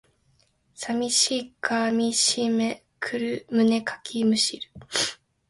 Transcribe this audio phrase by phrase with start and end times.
[0.73, 2.83] 寂しさかみしめ
[3.51, 4.67] 胸かきむしる